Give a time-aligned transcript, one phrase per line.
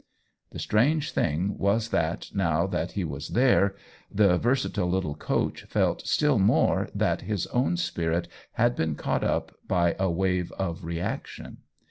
[0.49, 3.75] The strange thing was that, now that he was there,
[4.11, 9.23] the versa tile little coach felt still more that his own spirit had been caught
[9.23, 11.57] up by a wave of reaction.